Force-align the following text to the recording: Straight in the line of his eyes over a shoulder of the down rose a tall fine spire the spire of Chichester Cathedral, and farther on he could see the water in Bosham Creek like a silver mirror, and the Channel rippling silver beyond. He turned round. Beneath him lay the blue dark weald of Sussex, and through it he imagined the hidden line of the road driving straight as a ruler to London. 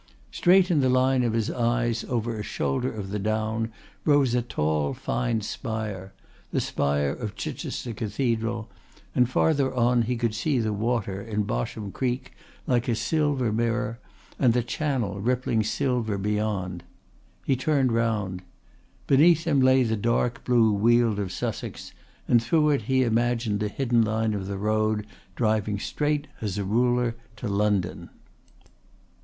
Straight 0.31 0.71
in 0.71 0.79
the 0.79 0.89
line 0.89 1.21
of 1.21 1.33
his 1.33 1.51
eyes 1.51 2.03
over 2.05 2.35
a 2.35 2.41
shoulder 2.41 2.91
of 2.91 3.11
the 3.11 3.19
down 3.19 3.71
rose 4.03 4.33
a 4.33 4.41
tall 4.41 4.95
fine 4.95 5.41
spire 5.41 6.11
the 6.49 6.59
spire 6.59 7.11
of 7.11 7.35
Chichester 7.35 7.93
Cathedral, 7.93 8.67
and 9.13 9.29
farther 9.29 9.71
on 9.71 10.01
he 10.01 10.15
could 10.17 10.33
see 10.33 10.57
the 10.57 10.73
water 10.73 11.21
in 11.21 11.43
Bosham 11.43 11.91
Creek 11.91 12.31
like 12.65 12.87
a 12.87 12.95
silver 12.95 13.53
mirror, 13.53 13.99
and 14.39 14.53
the 14.53 14.63
Channel 14.63 15.19
rippling 15.21 15.61
silver 15.61 16.17
beyond. 16.17 16.83
He 17.45 17.55
turned 17.55 17.91
round. 17.91 18.41
Beneath 19.05 19.43
him 19.43 19.61
lay 19.61 19.83
the 19.83 19.95
blue 19.97 20.01
dark 20.01 20.41
weald 20.47 21.19
of 21.19 21.31
Sussex, 21.31 21.93
and 22.27 22.41
through 22.41 22.71
it 22.71 22.81
he 22.89 23.03
imagined 23.03 23.59
the 23.59 23.67
hidden 23.67 24.01
line 24.01 24.33
of 24.33 24.47
the 24.47 24.57
road 24.57 25.05
driving 25.35 25.77
straight 25.77 26.25
as 26.41 26.57
a 26.57 26.63
ruler 26.63 27.15
to 27.35 27.47
London. 27.47 28.09